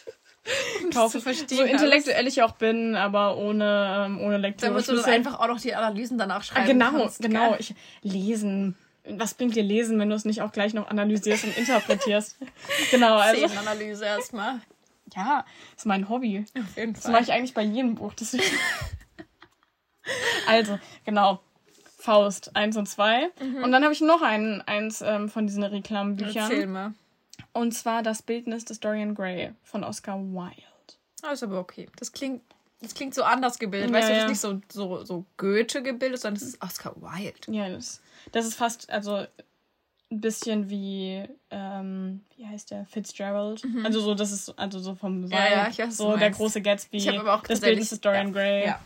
[0.92, 1.20] kaufen.
[1.20, 4.72] so intellektuell ich auch bin, aber ohne, ähm, ohne Lektüre.
[4.72, 6.64] Dann musst du einfach auch noch die Analysen danach schreiben.
[6.64, 7.56] Ah, genau, kannst, genau.
[7.58, 8.76] Ich, lesen.
[9.06, 12.38] Was bringt dir Lesen, wenn du es nicht auch gleich noch analysierst und interpretierst?
[12.90, 13.46] genau, also.
[13.58, 14.60] Analyse erstmal.
[15.14, 15.44] Ja,
[15.76, 16.44] ist mein Hobby.
[16.58, 17.02] Auf jeden Fall.
[17.02, 18.12] Das mache ich eigentlich bei jedem Buch.
[20.46, 21.40] also, genau.
[21.98, 23.30] Faust 1 und 2.
[23.40, 23.64] Mhm.
[23.64, 26.50] Und dann habe ich noch ein, eins ähm, von diesen Reklambüchern.
[26.50, 26.92] Erzähl mal.
[27.52, 30.62] Und zwar das Bildnis des Dorian Gray von Oscar Wilde.
[31.22, 31.88] Das ist aber okay.
[31.96, 32.42] Das klingt,
[32.82, 33.90] das klingt so anders gebildet.
[33.90, 36.94] Ja, weißt du, das ist nicht so, so, so Goethe gebildet, sondern das ist Oscar
[36.96, 37.50] Wilde.
[37.50, 39.24] Ja, das, das ist fast, also
[40.10, 43.64] ein bisschen wie, ähm, wie heißt der, Fitzgerald.
[43.64, 43.84] Mhm.
[43.84, 46.60] Also so, das ist, also so vom Vibe, ja, ja, ich weiß, so der große
[46.62, 46.98] Gatsby.
[46.98, 48.66] Ich aber auch das Bild ist Dorian ja, Gray.
[48.66, 48.80] Ja.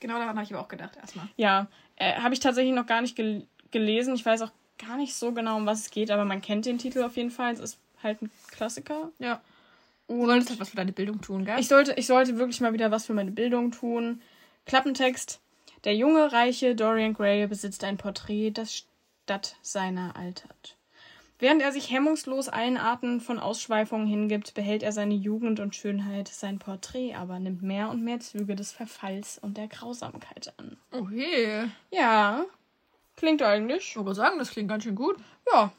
[0.00, 1.28] Genau daran habe ich aber auch gedacht erstmal.
[1.36, 4.14] Ja, Äh, Habe ich tatsächlich noch gar nicht gel gelesen.
[4.14, 6.78] Ich weiß auch gar nicht so genau, um was es geht, aber man kennt den
[6.78, 7.52] Titel auf jeden Fall.
[7.52, 9.10] Es ist halt ein Klassiker.
[9.18, 9.40] Ja.
[10.08, 11.60] Du solltest halt was für deine Bildung tun, gell?
[11.60, 14.22] Ich sollte, ich sollte wirklich mal wieder was für meine Bildung tun.
[14.64, 15.40] Klappentext.
[15.84, 18.74] Der junge, reiche Dorian Gray besitzt ein Porträt, das
[19.30, 20.76] statt seiner altert.
[21.38, 26.26] Während er sich hemmungslos allen Arten von Ausschweifungen hingibt, behält er seine Jugend und Schönheit.
[26.26, 30.76] Sein Porträt aber nimmt mehr und mehr Züge des Verfalls und der Grausamkeit an.
[30.90, 31.66] Okay.
[31.92, 32.44] Ja,
[33.16, 33.88] klingt eigentlich.
[33.90, 35.16] Ich wollte sagen, das klingt ganz schön gut.
[35.52, 35.70] Ja,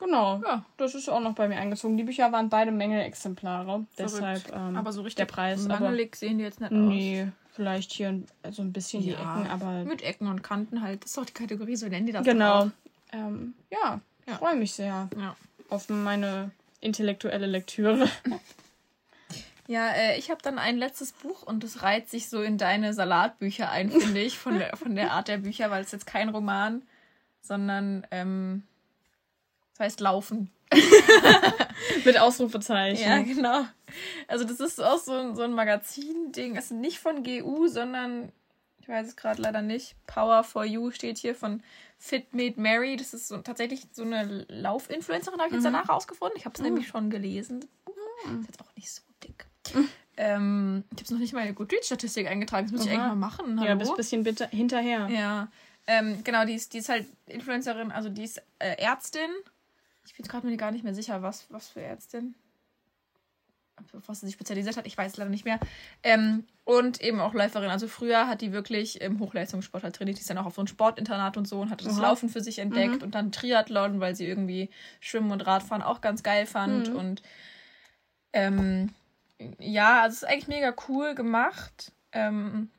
[0.00, 0.42] genau.
[0.44, 0.64] Ja.
[0.76, 1.96] Das ist auch noch bei mir eingezogen.
[1.96, 3.86] Die Bücher waren beide Mängelexemplare.
[3.96, 5.64] Deshalb ähm, aber so richtig der Preis.
[5.66, 6.78] Aber, mangelig sehen die jetzt nicht aus.
[6.78, 11.04] nee, vielleicht hier so ein bisschen die Ja, Ecken, aber Mit Ecken und Kanten halt.
[11.04, 12.24] Das ist doch die Kategorie, so nennen die das.
[12.24, 12.64] genau.
[12.64, 12.70] Doch
[13.12, 14.38] Ähm, ja, ich Ja.
[14.38, 15.08] freue mich sehr.
[15.18, 15.36] Ja.
[15.68, 18.08] auf meine intellektuelle Lektüre.
[19.68, 22.94] Ja, äh, ich habe dann ein letztes Buch und das reiht sich so in deine
[22.94, 26.28] Salatbücher ein, finde ich, von der, von der Art der Bücher, weil es jetzt kein
[26.28, 26.82] Roman,
[27.42, 28.62] sondern ähm,
[29.72, 30.50] das heißt Laufen.
[32.04, 33.02] Mit Ausrufezeichen.
[33.08, 33.64] Ja, genau.
[34.28, 36.56] Also das ist auch so, ein- so ein Magazin-Ding.
[36.56, 38.30] Es ist nicht von GU, sondern,
[38.80, 41.62] ich weiß es gerade leider nicht, Power for You steht hier von
[41.98, 42.96] Fit Made Mary.
[42.96, 46.36] Das ist so, tatsächlich so eine Laufinfluencerin, habe ich jetzt danach rausgefunden.
[46.36, 47.64] Ich habe es nämlich schon gelesen.
[48.40, 49.46] Ist jetzt auch nicht so dick.
[50.16, 52.66] Ähm, ich habe es noch nicht mal in die Goodreads-Statistik eingetragen.
[52.66, 52.96] Das muss ich Aha.
[52.96, 53.58] eigentlich mal machen.
[53.58, 53.78] Ja, Hallo?
[53.78, 55.08] bist ein bisschen bitter hinterher.
[55.08, 55.48] Ja,
[55.86, 59.30] ähm, genau, die ist, die ist halt Influencerin, also die ist äh, Ärztin.
[60.06, 62.34] Ich bin gerade mir gar nicht mehr sicher, was, was für Ärztin.
[64.06, 65.58] Was sie sich spezialisiert hat, ich weiß leider nicht mehr.
[66.02, 67.70] Ähm, und eben auch Läuferin.
[67.70, 70.16] Also früher hat die wirklich im Hochleistungssport halt trainiert.
[70.16, 72.02] Die ist dann auch auf so ein Sportinternat und so und hat das Aha.
[72.02, 76.22] Laufen für sich entdeckt und dann Triathlon, weil sie irgendwie Schwimmen und Radfahren auch ganz
[76.22, 76.90] geil fand.
[76.90, 76.96] Mhm.
[76.96, 77.22] Und
[78.32, 78.90] ähm,
[79.58, 81.92] ja, also es ist eigentlich mega cool gemacht.
[82.12, 82.70] Ähm,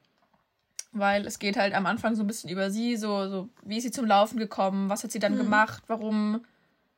[0.93, 3.83] weil es geht halt am Anfang so ein bisschen über sie, so, so wie ist
[3.83, 5.37] sie zum Laufen gekommen, was hat sie dann Mhm.
[5.37, 6.43] gemacht, warum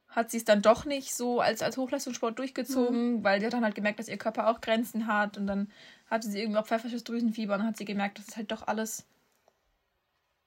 [0.09, 3.23] hat sie es dann doch nicht so als, als Hochleistungssport durchgezogen, Mhm.
[3.23, 5.71] weil sie hat dann halt gemerkt, dass ihr Körper auch Grenzen hat und dann
[6.09, 8.67] hatte sie irgendwie auch pfeifersches Drüsenfieber und dann hat sie gemerkt, dass es halt doch
[8.67, 9.05] alles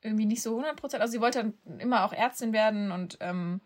[0.02, 3.60] irgendwie nicht so 100%, also sie wollte dann immer auch Ärztin werden und ähm,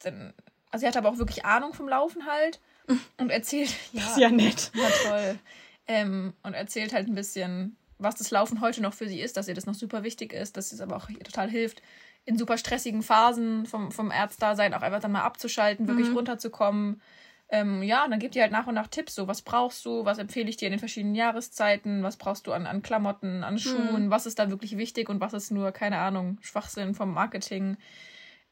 [0.00, 0.34] dann,
[0.70, 2.58] also sie hatte aber auch wirklich Ahnung vom Laufen halt
[3.18, 4.72] und erzählt, Ist ja nett.
[4.74, 5.38] war toll.
[5.86, 9.48] Ähm, und erzählt halt ein bisschen, was das Laufen heute noch für sie ist, dass
[9.48, 11.80] ihr das noch super wichtig ist, dass es aber auch ihr total hilft,
[12.28, 17.00] in super stressigen Phasen vom, vom Ärztdasein auch einfach dann mal abzuschalten, wirklich runterzukommen.
[17.48, 20.04] Ähm, ja, und dann gibt ihr halt nach und nach Tipps, so was brauchst du,
[20.04, 23.58] was empfehle ich dir in den verschiedenen Jahreszeiten, was brauchst du an, an Klamotten, an
[23.58, 27.78] Schuhen, was ist da wirklich wichtig und was ist nur, keine Ahnung, Schwachsinn vom Marketing.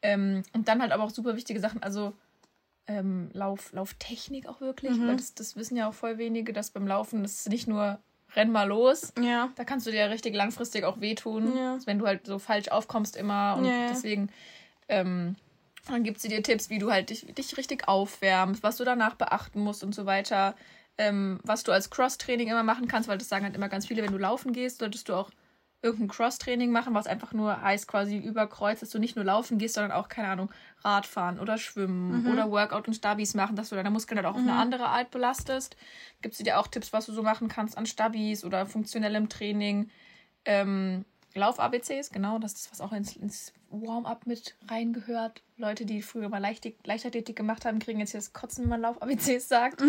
[0.01, 2.13] Ähm, und dann halt aber auch super wichtige Sachen, also
[2.87, 6.87] ähm, Lauf, Lauftechnik auch wirklich, weil das, das wissen ja auch voll wenige, dass beim
[6.87, 7.99] Laufen das nicht nur
[8.37, 9.49] renn mal los, Ja.
[9.55, 11.77] da kannst du dir ja richtig langfristig auch wehtun, Ja.
[11.85, 13.87] wenn du halt so falsch aufkommst immer und ja.
[13.89, 14.29] deswegen
[14.87, 15.35] ähm,
[15.87, 19.15] dann gibt sie dir Tipps, wie du halt dich, dich richtig aufwärmst, was du danach
[19.15, 20.55] beachten musst und so weiter.
[20.99, 24.01] Ähm, was du als Cross-Training immer machen kannst, weil das sagen halt immer ganz viele,
[24.03, 25.29] wenn du laufen gehst, solltest du auch
[25.81, 29.75] irgendein Cross-Training machen, was einfach nur heißt quasi überkreuzt, dass du nicht nur laufen gehst,
[29.75, 30.51] sondern auch, keine Ahnung,
[30.83, 34.41] Radfahren oder Schwimmen oder Workout und Stabis machen, dass du deine Muskeln halt auch auf
[34.41, 35.77] eine andere Art belastest.
[36.21, 39.89] Gibt sie dir auch Tipps, was du so machen kannst an Stabis oder funktionellem Training.
[40.45, 45.43] Ähm, Lauf-ABCs, genau, das ist was auch ins, ins Warm-up mit reingehört.
[45.57, 48.81] Leute, die früher mal Leichtig Leichtathletik gemacht haben, kriegen jetzt hier das Kotzen, wenn man
[48.81, 49.83] Lauf-ABCs sagt.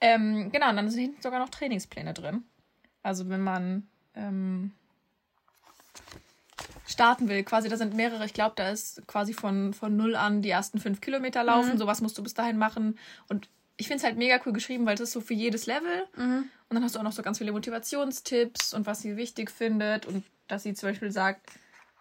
[0.00, 2.44] Ähm, genau, und dann sind hinten sogar noch Trainingspläne drin.
[3.02, 4.72] Also wenn man ähm,
[6.86, 10.42] starten will, quasi, da sind mehrere, ich glaube, da ist quasi von, von null an
[10.42, 12.98] die ersten fünf Kilometer laufen, sowas musst du bis dahin machen.
[13.28, 16.04] Und ich finde es halt mega cool geschrieben, weil es ist so für jedes Level.
[16.68, 20.06] Und dann hast du auch noch so ganz viele Motivationstipps und was sie wichtig findet.
[20.06, 21.50] Und dass sie zum Beispiel sagt,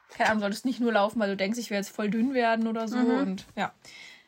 [0.09, 2.67] keine Ahnung, solltest nicht nur laufen, weil du denkst, ich werde jetzt voll dünn werden
[2.67, 2.97] oder so.
[2.97, 3.71] Und ja,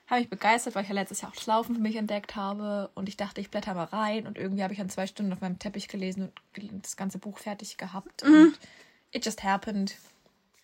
[0.08, 2.89] habe ich begeistert, weil ich ja letztes Jahr auch das Laufen für mich entdeckt habe.
[2.96, 4.28] Und ich dachte, ich blätter mal rein.
[4.28, 7.38] Und irgendwie habe ich an zwei Stunden auf meinem Teppich gelesen und das ganze Buch
[7.38, 8.24] fertig gehabt.
[8.24, 8.60] Und
[9.12, 9.96] it just happened.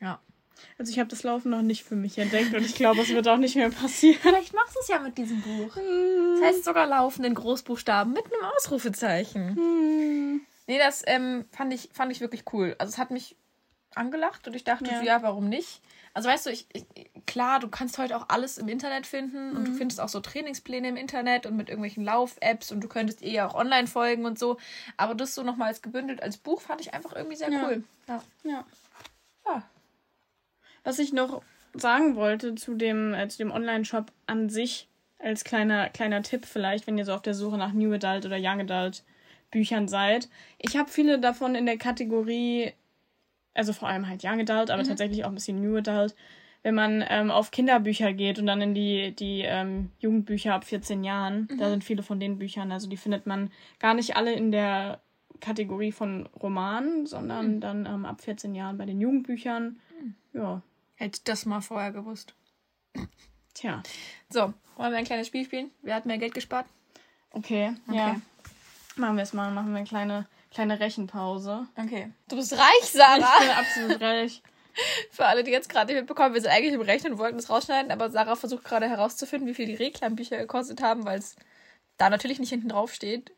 [0.01, 0.19] Ja.
[0.77, 3.27] Also ich habe das Laufen noch nicht für mich entdeckt und ich glaube, es wird
[3.27, 4.19] auch nicht mehr passieren.
[4.21, 5.73] Vielleicht machst du es ja mit diesem Buch.
[5.75, 10.41] Das heißt sogar Laufen in Großbuchstaben mit einem Ausrufezeichen.
[10.67, 12.75] Nee, das ähm, fand, ich, fand ich wirklich cool.
[12.77, 13.35] Also es hat mich
[13.95, 14.99] angelacht und ich dachte, Ja.
[14.99, 15.81] so, ja, warum nicht?
[16.13, 16.85] Also weißt du, ich, ich,
[17.25, 20.89] klar, du kannst heute auch alles im Internet finden und du findest auch so Trainingspläne
[20.89, 24.57] im Internet und mit irgendwelchen Lauf-Apps und du könntest eh auch online folgen und so.
[24.97, 27.63] Aber das so nochmal als gebündelt als Buch fand ich einfach irgendwie sehr Ja.
[27.63, 27.83] cool.
[28.07, 28.23] Ja.
[28.43, 28.65] Ja.
[29.45, 29.63] ja.
[30.83, 31.41] Was ich noch
[31.73, 34.87] sagen wollte zu dem, äh, zu dem Online-Shop an sich,
[35.19, 38.37] als kleiner, kleiner Tipp vielleicht, wenn ihr so auf der Suche nach New Adult oder
[38.39, 39.03] Young Adult
[39.51, 40.29] Büchern seid.
[40.57, 42.71] Ich habe viele davon in der Kategorie
[43.53, 44.87] also vor allem halt Young Adult, aber Mhm.
[44.87, 46.15] tatsächlich auch ein bisschen New Adult,
[46.63, 51.03] wenn man ähm, auf Kinderbücher geht und dann in die, die ähm, Jugendbücher ab 14
[51.03, 51.57] Jahren, Mhm.
[51.57, 55.01] da sind viele von den Büchern, also die findet man gar nicht alle in der
[55.41, 57.59] Kategorie von Romanen, sondern Mhm.
[57.61, 59.79] dann ähm, ab 14 Jahren bei den Jugendbüchern.
[60.33, 60.61] Ja,
[60.99, 62.33] Hätte ich das mal vorher gewusst.
[63.53, 63.81] tja,
[64.29, 65.71] So, wollen wir ein kleines Spiel spielen?
[65.81, 66.67] Wer hat mehr Geld gespart?
[67.31, 67.97] okay, Okay.
[67.97, 68.21] ja.
[68.97, 71.67] Machen wir es mal, machen wir eine kleine, kleine Rechenpause.
[71.77, 72.11] Okay.
[72.27, 73.39] Du bist reich, Ich Sarah!
[73.39, 74.41] bin absolut reich.
[75.11, 77.49] Für alle, die jetzt gerade nicht mitbekommen, wir sind eigentlich im Rechnen und wollten es
[77.49, 81.37] rausschneiden, aber Sarah versucht gerade herauszufinden, wie viel die Reklambücher gekostet haben, weil es
[81.97, 83.31] da natürlich nicht hinten drauf steht.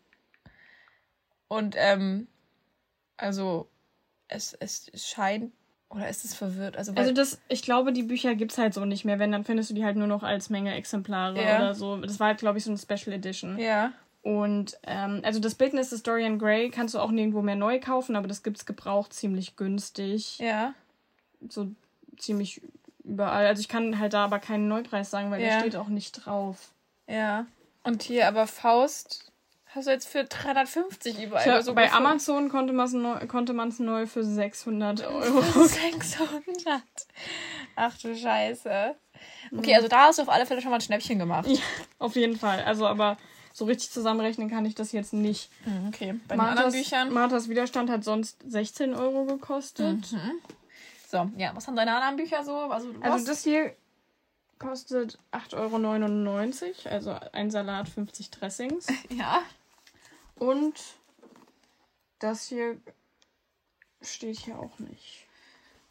[1.48, 2.28] Und, ähm,
[3.18, 3.70] also,
[4.28, 5.54] es, es scheint,
[5.94, 6.78] oder ist es verwirrt?
[6.78, 9.20] Also, Also das, ich glaube, die Bücher gibt's halt so nicht mehr.
[9.20, 11.58] Wenn, dann findest du die halt nur noch als Menge Exemplare Ja.
[11.58, 11.98] oder so.
[11.98, 13.58] Das war halt, glaube ich, so eine Special Edition.
[13.60, 13.92] ja.
[14.24, 18.16] Und ähm, also das Bildnis des Dorian Gray kannst du auch nirgendwo mehr neu kaufen,
[18.16, 20.38] aber das gibt's gebraucht ziemlich günstig.
[20.38, 20.76] Ja.
[21.50, 21.72] So
[22.18, 22.62] ziemlich
[23.04, 23.48] überall.
[23.48, 26.70] Also ich kann halt da aber keinen Neupreis sagen, weil der steht auch nicht drauf.
[27.10, 27.48] Ja.
[27.84, 29.31] Und hier aber Faust
[29.74, 31.44] hast du jetzt für 350 überall.
[31.44, 32.06] Glaub, so bei gefunden.
[32.06, 35.42] Amazon konnte man es neu, konnte neu für 600 Euro.
[35.66, 36.82] 600.
[37.76, 38.96] Ach du Scheiße.
[39.58, 41.48] Okay, also da hast du auf alle Fälle schon mal ein Schnäppchen gemacht.
[41.48, 41.60] Ja,
[42.00, 42.64] auf jeden Fall.
[42.64, 43.18] Also aber
[43.54, 45.52] so richtig zusammenrechnen kann ich das jetzt nicht.
[45.64, 47.14] Hm, Okay, bei den anderen Büchern.
[47.14, 50.16] Marthas Widerstand hat sonst 16 Euro gekostet.
[51.08, 52.56] So, ja, was haben deine anderen Bücher so?
[52.56, 53.76] Also, Also das hier
[54.58, 58.88] kostet 8,99 Euro, also ein Salat 50 Dressings.
[59.10, 59.42] ja.
[60.42, 60.74] Und
[62.18, 62.82] das hier
[64.02, 65.28] steht hier auch nicht.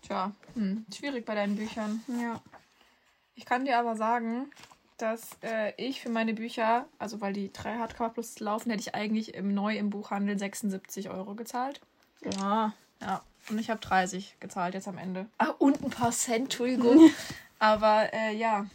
[0.02, 2.02] Tja, hm, schwierig bei deinen Büchern.
[2.20, 2.42] Ja.
[3.36, 4.50] Ich kann dir aber sagen,
[4.96, 8.94] dass äh, ich für meine Bücher, also weil die drei Hardcover plus laufen, hätte ich
[8.96, 11.80] eigentlich im neu im Buchhandel 76 Euro gezahlt.
[12.36, 12.72] Ja.
[13.00, 15.26] Ja, und ich habe 30 gezahlt jetzt am Ende.
[15.38, 17.08] Ah, und ein paar Cent, Entschuldigung.
[17.60, 18.66] aber äh, ja,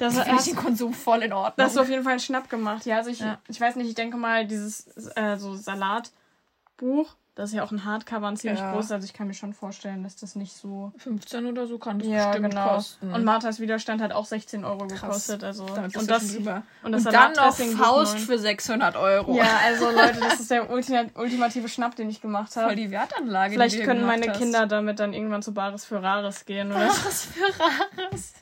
[0.00, 1.54] Das, finde ich hast, den Konsum voll in Ordnung.
[1.56, 2.86] das hast du auf jeden Fall einen Schnapp gemacht.
[2.86, 3.38] Ja, also ich, Ja.
[3.48, 4.86] ich weiß nicht, ich denke mal, dieses
[5.16, 8.72] äh, so Salatbuch, das ist ja auch ein Hardcover und ziemlich Ja.
[8.72, 11.98] groß, also ich kann mir schon vorstellen, dass das nicht so 15 oder so kann
[11.98, 12.68] das Ja, bestimmt genau.
[12.74, 13.12] kosten.
[13.14, 15.00] Und Marthas Widerstand hat auch 16 Euro Krass.
[15.00, 15.44] gekostet.
[15.44, 16.62] Also Damit und das drüber.
[16.82, 19.34] und das Und dann noch Faust für 600 Euro.
[19.36, 22.76] Ja, also Leute, das ist der ultima- ultimative Schnapp, den ich gemacht Voll habe.
[22.76, 23.52] die Wertanlage.
[23.54, 24.38] Vielleicht die können meine hast.
[24.38, 26.88] Kinder damit dann irgendwann zu Bares für Rares gehen, oder?
[26.88, 28.32] Was für Rares.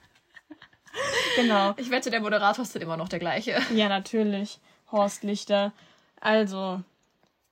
[1.42, 1.74] Genau.
[1.76, 3.56] Ich wette, der Moderator ist dann immer noch der gleiche.
[3.74, 4.58] Ja, natürlich.
[4.90, 5.72] Horst Lichter.
[6.20, 6.80] Also,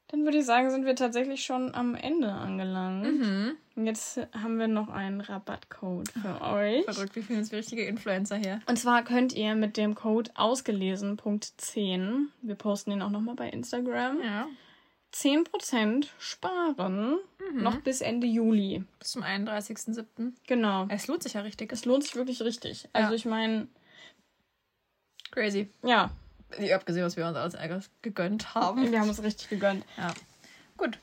[0.09, 3.05] dann würde ich sagen, sind wir tatsächlich schon am Ende angelangt.
[3.05, 3.57] Mhm.
[3.75, 6.85] Und jetzt haben wir noch einen Rabattcode für euch.
[6.85, 8.61] Verrückt, wir fühlen uns wie richtige Influencer hier.
[8.67, 14.23] Und zwar könnt ihr mit dem Code ausgelesen.10, wir posten den auch nochmal bei Instagram,
[14.23, 14.47] Ja.
[15.23, 17.19] 10% sparen,
[17.55, 18.85] noch bis Ende Juli.
[18.99, 20.33] Bis zum 31.07.
[20.47, 20.87] Genau.
[20.89, 21.73] Es lohnt sich ja richtig.
[21.73, 22.89] Es lohnt sich wirklich richtig.
[22.93, 23.15] Also Ja.
[23.17, 23.69] ich meine,
[25.31, 25.69] Crazy.
[25.83, 26.11] ja,
[26.59, 28.91] Ich hab gesehen, was wir uns alles gegönnt haben.
[28.91, 29.85] wir haben es richtig gegönnt.
[29.97, 30.13] Ja.
[30.77, 30.99] Gut.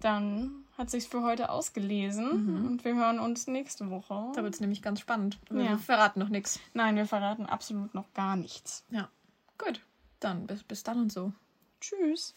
[0.00, 4.30] Dann hat sich's für heute ausgelesen und wir hören uns nächste Woche.
[4.34, 5.38] Da wird es nämlich ganz spannend.
[5.50, 5.78] Wir Ja.
[5.78, 6.60] verraten noch nichts.
[6.74, 8.84] Nein, wir verraten absolut noch gar nichts.
[8.90, 9.08] Ja.
[9.58, 9.80] Gut.
[10.20, 11.32] Dann bis, bis dann und so.
[11.80, 12.34] Tschüss.